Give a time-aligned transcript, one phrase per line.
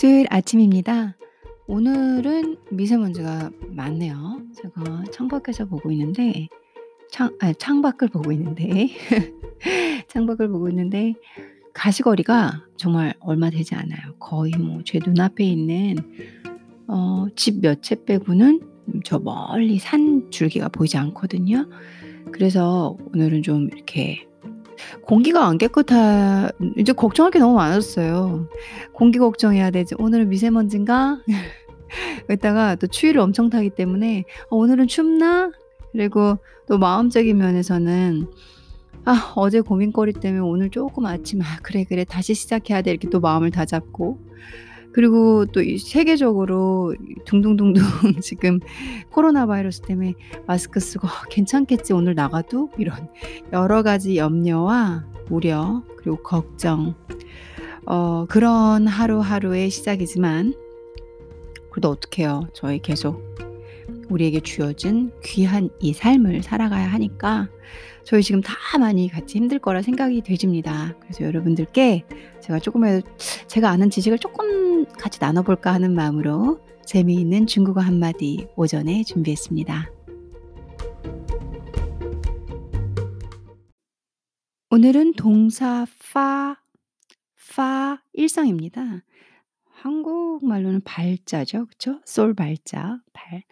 [0.00, 1.14] 수요일 아침입니다.
[1.66, 4.40] 오늘은 미세먼지가 많네요.
[4.56, 6.48] 제가 창밖에서 보고 있는데
[7.10, 8.88] 창 아 창밖을 보고 있는데
[10.08, 11.12] 창밖을 보고 있는데
[11.74, 14.14] 가시거리가 정말 얼마 되지 않아요.
[14.18, 15.96] 거의 뭐 제 눈앞에 있는
[16.88, 18.62] 어 집 몇 채 빼고는
[19.04, 21.68] 저 멀리 산 줄기가 보이지 않거든요.
[22.32, 24.26] 그래서 오늘은 좀 이렇게
[25.02, 28.48] 공기가 안 깨끗하 이제 걱정할 게 너무 많았어요.
[28.92, 31.20] 공기 걱정해야 되지 '오늘은 미세먼지인가?'
[32.28, 35.52] 이러다가 또 추위를 엄청 타기 때문에 '어 오늘은 춥나?'
[35.92, 36.38] 그리고
[36.68, 38.26] 또 마음적인 면에서는
[39.06, 43.20] '아 어제 고민거리 때문에 오늘 쪼끔 아침 아 그래, 그래 다시 시작해야 돼.' 이렇게 또
[43.20, 44.18] 마음을 다잡고
[44.92, 47.82] 그리고 또 이 세계적으로 이 둥둥둥둥
[48.22, 48.60] 지금
[49.10, 50.14] 코로나 바이러스 때문에
[50.46, 53.08] '마스크 쓰고 괜찮겠지 오늘 나가도?' 이런
[53.52, 56.94] 여러 가지 염려와 우려 그리고 걱정
[57.86, 60.54] 어 그런 하루하루의 시작이지만
[61.70, 62.48] 그래도 어떡해요.
[62.52, 63.22] 저희 계속
[64.08, 67.48] 우리에게 주어진 귀한 이 삶을 살아가야 하니까
[68.02, 70.94] 저희 지금 다 많이 같이 힘들 거라 생각이 되집니다.
[71.00, 72.04] 그래서 여러분들께
[72.40, 73.06] 제가 쪼끔이라도
[73.46, 74.18] 제가 아는 지식을
[74.86, 79.90] 같이 나눠 볼까 하는 마음으로 재미있는 중국어 한마디 오전에 준비했습니다.
[84.70, 86.56] 오늘은 동사 파,
[87.54, 89.02] 파 일성입니다.
[89.82, 91.66] 한국말로는 발자죠.
[91.66, 92.00] 그쵸?
[92.04, 93.42] 솔 발자 발.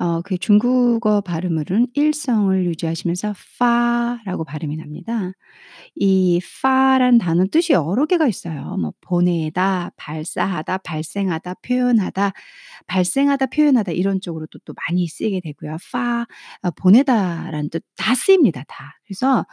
[0.00, 5.32] 어 그 중국어 발음으로는 일성을 유지하시면서 파라고 발음이 납니다.
[5.96, 8.76] 이 파라는 단어는 뜻이 여러 개가 있어요.
[8.78, 12.32] 뭐 보내다, 발사하다, 발생하다, 표현하다,
[12.86, 15.76] 발생하다, 표현하다 이런 쪽으로도 또 많이 쓰이게 되고요.
[15.92, 16.26] 파
[16.62, 18.98] 어 보내다라는 뜻 다 쓰입니다 다.
[19.06, 19.46] 그래서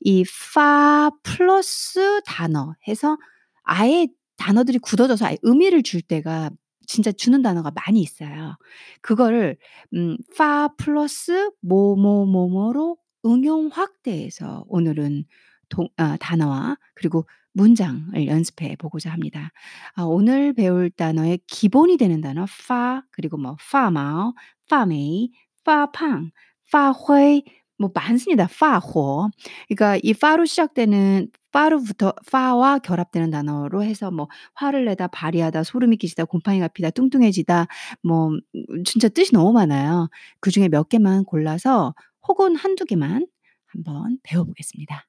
[0.00, 3.16] 이 파 플러스 단어 해서
[3.64, 4.08] 아예
[4.42, 6.50] 단어들이 굳어져서 의미를 줄 때가
[6.86, 8.56] 진짜 주는 단어가 많이 있어요.
[9.02, 9.56] 그거를
[9.94, 15.24] 음 파 플러스 뭐뭐뭐뭐로 응용 확대해서 오늘은
[15.68, 19.50] 동 아 단어와 그리고 문장을 연습해 보고자 합니다.
[19.94, 24.34] 아 오늘 배울 단어의 기본이 되는 단어 파 그리고 뭐 파마오,
[24.68, 25.30] 파메이,
[25.64, 26.30] 파팡,
[26.70, 27.42] 파회
[27.82, 28.46] 뭐 많습니다.
[28.46, 29.28] 파호
[29.68, 36.24] 그러니까 이 파로 시작되는 파로부터 파와 결합되는 단어로 해서 뭐 화를 내다, 발휘하다, 소름이 끼치다,
[36.24, 37.66] 곰팡이가 피다, 뚱뚱해지다
[38.04, 38.40] 뭐음
[38.86, 40.08] 진짜 뜻이 너무 많아요.
[40.40, 41.94] 그 중에 몇 개만 골라서
[42.26, 43.26] 혹은 1-2 개만
[43.66, 45.06] 한번 배워 보겠습니다.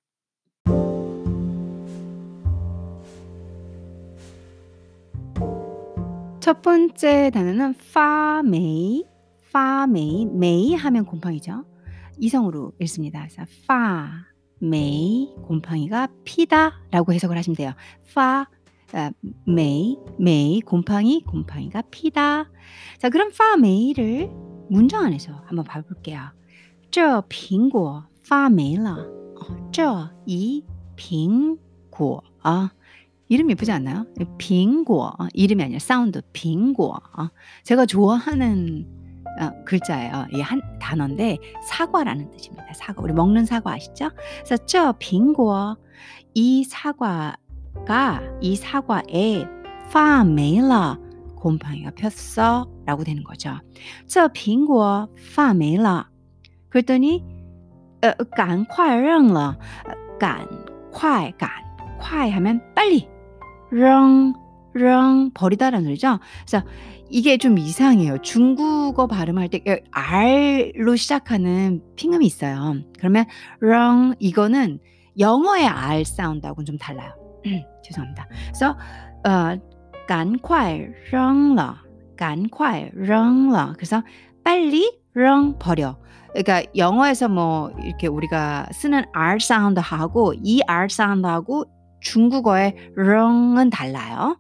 [6.40, 9.06] 첫 번째 단어는 发霉,
[9.54, 11.64] 发霉 霉 하면 곰팡이죠.
[12.19, 13.21] 이성으로 읽습니다.
[13.21, 14.11] 그래서 파
[14.61, 17.73] 메이 곰팡이가 피다라고 해석을 하시면 돼요.
[18.15, 18.47] 파
[18.93, 19.13] 아
[19.45, 22.51] 메이, 메이 곰팡이, 곰팡이가 피다.
[22.99, 24.31] 자 그럼 파메이를
[24.71, 26.21] 문장 안에서 한번 봐 볼게요.
[26.91, 28.95] 这苹果发霉了.
[29.41, 30.65] 어 这이
[30.97, 31.59] 苹
[31.91, 32.71] 果 아
[33.29, 34.07] 이름 예쁘지 않나요?
[34.19, 36.95] 이 빙고 이름이 아니라 사운드 빙고
[37.65, 38.87] 제가 좋아하는
[39.41, 40.27] 어 글자예요.
[40.33, 42.73] 이 한 단어인데 사과라는 뜻입니다.
[42.75, 43.03] 사과.
[43.03, 44.11] 우리 먹는 사과 아시죠?
[44.45, 45.77] 그래서 这苹果
[46.35, 49.47] 이 사과가 이 사과에
[49.91, 50.99] 发霉了
[51.37, 53.59] 곰팡이가 폈어라고 되는 거죠.
[54.07, 56.09] 这苹果发霉了
[56.69, 57.25] 그랬더니
[58.03, 59.57] 어 赶快扔了
[60.19, 60.47] 赶
[60.93, 61.49] 快赶
[62.01, 63.09] 快 하면 빨리
[63.71, 64.35] 扔
[64.75, 66.19] 扔 버리다라는 소리죠.
[66.47, 66.65] 그래서
[67.14, 68.18] 이게 좀 이상해요.
[68.24, 72.78] 중국어 발음할 때 예, R로 시작하는 핑음이 있어요.
[72.98, 73.26] 그러면
[73.62, 74.80] wrong 이거는
[75.20, 77.14] 영어의 R 사운드하고는 좀 달라요.
[77.86, 78.28] 죄송합니다.
[78.48, 78.76] 그래서
[79.28, 79.56] 어,
[80.08, 81.76] 간콰이 렁러
[82.18, 84.02] 간콰이 렁러 그래서
[84.44, 86.00] 빨리 렁 버려.
[86.30, 91.66] 그러니까 영어에서 뭐 이렇게 우리가 쓰는 R 사운드하고 이 R 사운드하고
[92.02, 94.40] 중국어의 렁은 달라요.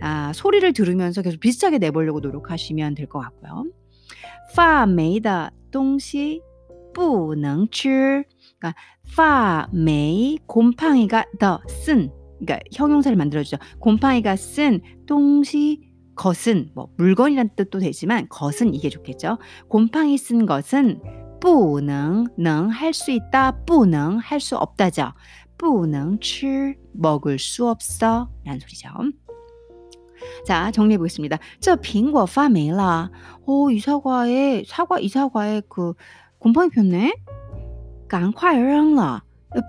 [0.00, 3.64] 아 소리를 들으면서 계속 비슷하게 내보려고 노력하시면 될 것 같고요.
[4.54, 6.40] 发霉的东西
[6.94, 8.24] 不能吃
[8.58, 8.74] 그러니까
[9.04, 13.56] 发霉 곰팡이가 더 쓴 그러니까 형용사를 만들어 주죠.
[13.80, 15.80] 곰팡이가 쓴 东西
[16.14, 19.38] 것은 뭐 물건이란 뜻도 되지만 것은 이게 좋겠죠.
[19.68, 21.00] 곰팡이 쓴 것은
[21.40, 25.12] 不能 능 할 수 있다 不能 할 수 없다죠.
[25.58, 28.88] 不能吃 먹을 수 없어 라는 소리죠.
[30.44, 31.38] 자 정리해 보겠습니다.
[31.60, 33.10] 这苹果发霉了.
[33.46, 35.94] 어 이 사과에 사과 이 사과에 그
[36.38, 37.12] 곰팡이 폈네.
[38.08, 39.22] 赶快扔了.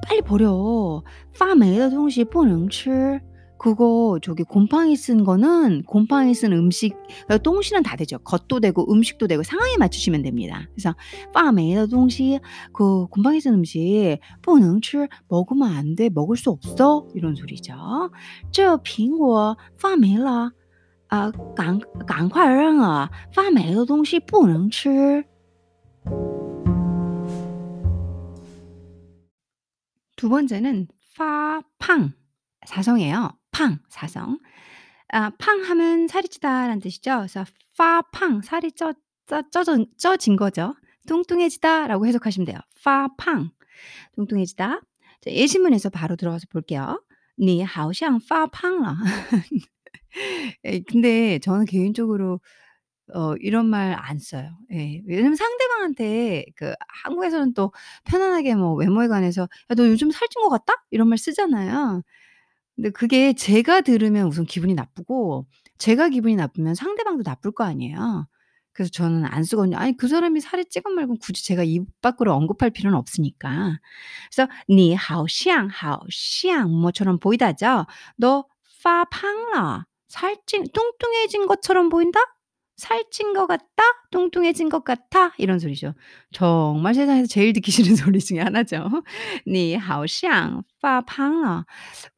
[0.07, 1.03] 빨리 버려.
[1.33, 3.19] 发霉的东西不能吃.
[3.62, 8.18] 그거 저기 곰팡이 쓴 거는 곰팡이 쓴 음식 그러니까 똥실은 다 되죠.
[8.18, 10.66] 겉도 되고 음식도 되고 상황에 맞추시면 됩니다.
[10.74, 10.96] 그래서
[11.32, 12.40] 파메이더 동시
[12.72, 16.08] 그 곰팡이 쓴 음식 뿌능출 먹으면 안 돼.
[16.08, 17.06] 먹을 수 없어.
[17.14, 17.74] 이런 소리죠.
[18.50, 20.50] 저 빙고 파메라
[21.08, 21.78] 아, 강,
[22.08, 25.24] 강화랑 파메이더 동시 뿌능출
[30.16, 32.12] 두 번째는 파팡
[32.66, 33.41] 사성이에요.
[33.52, 34.38] 팡 사성.
[35.08, 37.18] 아, 팡 하면 살이 찌다라는 뜻이죠.
[37.18, 37.44] 그래서
[37.76, 38.92] 파팡 살이 쪄,
[39.26, 39.64] 쪄, 쪄,
[39.98, 40.74] 쪄진 거죠.
[41.06, 42.58] 뚱뚱해지다라고 해석하시면 돼요.
[42.84, 43.50] 파팡
[44.16, 44.80] 뚱뚱해지다.
[45.22, 47.02] 자, 예시문에서 바로 들어가서 볼게요.
[47.38, 48.96] 니 하오샹 파팡라.
[50.88, 52.40] 근데 저는 개인적으로
[53.14, 54.50] 어, 이런 말 안 써요.
[54.72, 55.02] 예.
[55.06, 56.74] 왜냐면 상대방한테 그
[57.04, 57.72] 한국에서는 또
[58.04, 60.74] 편안하게 뭐 외모에 관해서 야, 너 요즘 살찐 것 같다?
[60.90, 62.02] 이런 말 쓰잖아요.
[62.75, 65.47] 근데 그게 제가 들으면 우선 기분이 나쁘고
[65.77, 68.27] 제가 기분이 나쁘면 상대방도 나쁠 거 아니에요.
[68.73, 69.77] 그래서 저는 안 쓰거든요.
[69.77, 73.79] 아니 그 사람이 살이 찌건 말건 굳이 제가 입 밖으로 언급할 필요는 없으니까.
[74.31, 77.87] 그래서 你好像好像 뭐처럼 보이다죠.
[78.17, 78.45] "너
[78.83, 82.19] 发胖了." 살찐 뚱뚱해진 것처럼 보인다?
[82.77, 83.83] 살찐 것 같다?
[84.11, 85.33] 뚱뚱해진 것 같아?
[85.39, 85.95] 이런 소리죠.
[86.31, 88.89] 정말 세상에서 제일 듣기 싫은 소리 중에 하나죠.
[89.47, 91.65] 你好像发胖了.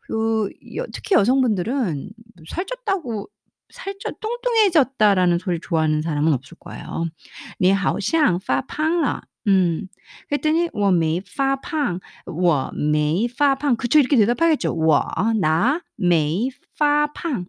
[0.04, 2.10] 그 여 특히 여성분들은
[2.50, 3.28] 살쪘다고
[3.72, 7.06] 살쪄 뚱뚱해졌다라는 소리를 좋아하는 사람은 없을 거예요.
[7.60, 9.22] 你好像发胖了.
[9.48, 9.88] 음.
[10.30, 13.76] 그랬더니 我没发胖.我没发胖.
[13.78, 14.74] 그쵸 이렇게 대답하겠죠.
[14.74, 15.06] 我
[15.40, 17.46] 나没发胖.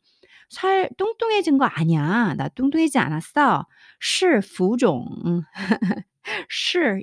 [0.50, 2.34] 살 뚱뚱해진 거 아니야.
[2.36, 3.66] 나 뚱뚱해지지 않았어.
[4.00, 5.44] 是浮肿.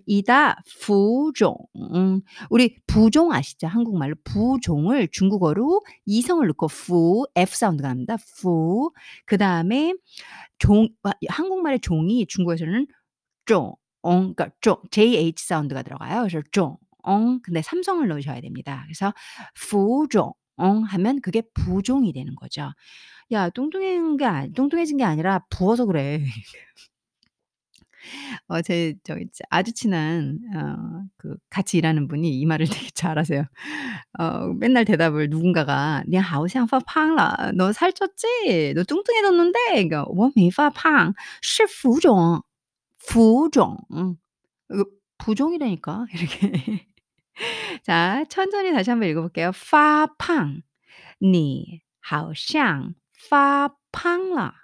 [0.07, 1.57] 이다 부종.
[1.95, 2.21] 음,
[2.51, 3.67] 우리 부종 아시죠?
[3.67, 8.17] 한국말로 부종을 중국어로 이성을 넣고 부 F 사운드가 납니다.
[8.41, 8.93] 부.
[9.27, 9.95] 그다음에
[10.59, 10.89] 종
[11.29, 12.87] 한국말의 종이 중국에서는
[13.47, 13.75] 종.
[14.03, 16.23] 그러니까 종 JH 사운드가 들어가요.
[16.23, 16.77] 그래서 종.
[17.43, 18.83] 근데 삼성을 넣으셔야 됩니다.
[18.87, 19.13] 그래서
[19.55, 22.71] 부종 하면 그게 부종이 되는 거죠.
[23.33, 26.23] 야, 뚱뚱해진 게, 아, 뚱뚱해진 게 아니라 부어서 그래.
[28.50, 33.46] 어 제 저기 아주 친한 어 그 같이 일하는 분이 이 말을 되게 잘하세요.
[34.20, 38.74] 어 맨날 대답을 누군가가 "你好像发胖了." "너 살쪘지?
[38.76, 39.60] 너 뚱뚱해졌는데."
[39.90, 42.42] 그러니까 我没发胖是浮肿
[43.00, 43.78] 浮肿
[44.72, 44.86] 이거
[45.20, 46.88] 부종이라니까 이렇게.
[47.84, 49.52] 자 천천히 다시 한번 읽어 볼게요.
[49.54, 50.64] 发胖
[51.20, 54.56] 你好像发胖了。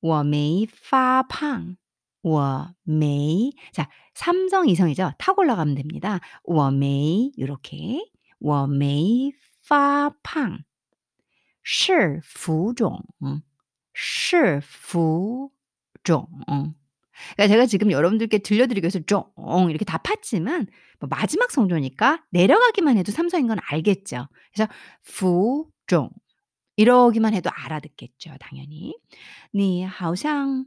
[0.00, 1.76] 我没发胖。
[2.22, 5.12] 我没 자, 삼성 이성이죠.
[5.18, 6.20] 탁 올라가면 됩니다.
[6.44, 8.00] 我没 요렇게
[8.38, 9.32] 我没
[9.62, 10.64] 发胖
[11.62, 13.02] 是浮肿
[13.92, 15.50] 是浮
[16.02, 16.28] 肿
[17.34, 19.32] 그러니까 제가 지금 여러분들께 들려드리기 위해서 종
[19.70, 20.66] 이렇게 답했지만
[21.00, 24.28] 뭐 마지막 성조니까 내려가기만 해도 삼성인 건 알겠죠.
[24.52, 24.70] 그래서
[25.04, 26.10] 부종
[26.76, 28.94] 이러기만 해도 알아듣겠죠, 당연히.
[29.52, 30.66] 你好像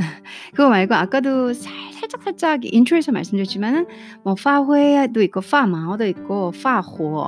[0.52, 3.86] 그거 말고 아까도 살, 살짝 살짝 인트로에서 말씀드렸지만은
[4.24, 7.24] 뭐 파회도 있고 파마도 있고 파호,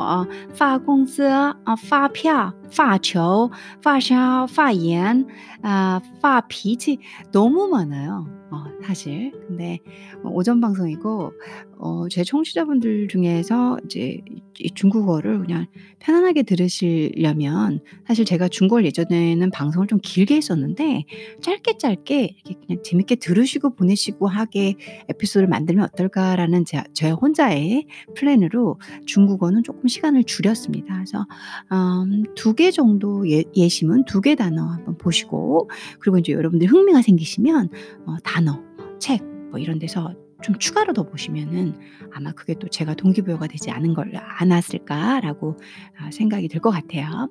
[0.59, 1.55] 파공스, 아,
[1.89, 3.51] 파표, 파球,
[3.83, 5.29] 파샤, 파연,
[5.63, 6.99] 아, 파피치
[7.33, 8.42] 너무 많아요.
[8.53, 9.33] 어, 사실.
[9.49, 9.79] 근데
[10.25, 11.33] 오전 방송이고
[11.79, 14.21] 어, 제 청취자분들 중에서 이제
[14.59, 15.67] 이 중국어를 그냥
[16.01, 21.05] 편안하게 들으시려면 사실 제가 중국어를 예전에는 방송을 좀 길게 했었는데
[21.41, 24.75] 짧게 짧게 이렇게 그냥 재밌게 들으시고 보내시고 하게
[25.09, 30.95] 에피소드를 만들면 어떨까라는 제, 제 혼자의 플랜으로 중국어는 조금 시간을 줄였습니다.
[30.95, 31.27] 그래서
[31.73, 37.71] 음, 두개 정도 예, 예시문 두개 단어 한번 보시고 그리고 이제 여러분들 흥미가 생기시면
[38.07, 38.63] 어, 단 어,
[38.99, 39.23] 책
[39.53, 41.79] 뭐 이런 데서 좀 추가로 더 보시면은
[42.13, 45.57] 아마 그게 또 제가 동기부여가 되지 않은 걸 않았을까라고
[46.01, 47.29] 아, 생각이 들 것 같아요.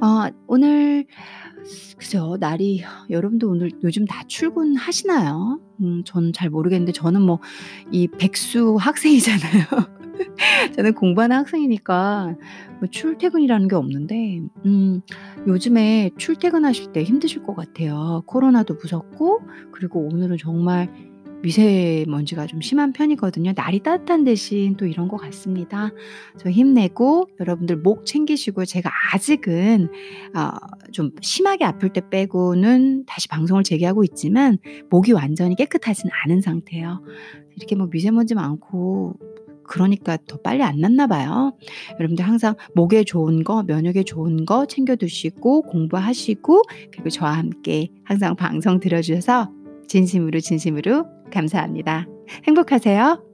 [0.00, 1.06] 어, 오늘
[1.96, 5.60] 글쎄요 날이 여러분도 오늘 요즘 다 출근하시나요?
[5.80, 7.40] 음, 저는 잘 모르겠는데 저는 뭐
[7.90, 10.01] 이 백수 학생이잖아요.
[10.74, 12.36] 저는 공부하는 학생이니까
[12.80, 15.00] 뭐 출퇴근이라는 게 없는데 음,
[15.46, 18.22] 요즘에 출퇴근하실 때 힘드실 것 같아요.
[18.26, 19.40] 코로나도 무섭고
[19.72, 20.88] 그리고 오늘은 정말
[21.42, 23.52] 미세먼지가 좀 심한 편이거든요.
[23.56, 25.90] 날이 따뜻한 대신 또 이런 것 같습니다.
[26.38, 29.88] 저 힘내고 여러분들 목 챙기시고 제가 아직은
[30.36, 34.58] 어 좀 심하게 아플 때 빼고는 다시 방송을 재개하고 있지만
[34.90, 37.02] 목이 완전히 깨끗하진 않은 상태예요.
[37.56, 39.14] 이렇게 뭐 미세먼지 많고
[39.64, 41.56] 그러니까 더 빨리 안 낫나 봐요.
[41.98, 48.36] 여러분들 항상 목에 좋은 거, 면역에 좋은 거 챙겨 두시고 공부하시고 그리고 저와 함께 항상
[48.36, 49.50] 방송 들어주셔서
[49.88, 52.06] 진심으로 진심으로 감사합니다.
[52.46, 53.31] 행복하세요.